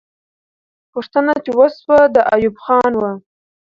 [0.93, 3.11] پوښتنه چې وسوه، د ایوب خان وه.